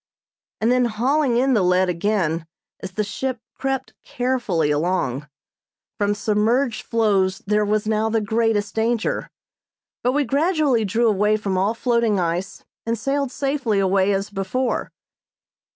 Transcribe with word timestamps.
and 0.59 0.71
then 0.71 0.85
hauling 0.85 1.37
in 1.37 1.53
the 1.53 1.61
lead 1.61 1.87
again 1.87 2.47
as 2.79 2.93
the 2.93 3.03
ship 3.03 3.39
crept 3.53 3.93
carefully 4.03 4.71
along. 4.71 5.27
From 5.99 6.15
submerged 6.15 6.81
floes 6.81 7.43
there 7.45 7.63
was 7.63 7.85
now 7.85 8.09
the 8.09 8.19
greatest 8.19 8.73
danger, 8.73 9.29
but 10.01 10.13
we 10.13 10.23
gradually 10.23 10.85
drew 10.85 11.07
away 11.07 11.37
from 11.37 11.55
all 11.55 11.75
floating 11.75 12.19
ice 12.19 12.65
and 12.83 12.97
sailed 12.97 13.31
safely 13.31 13.77
away 13.77 14.11
as 14.11 14.31
before. 14.31 14.91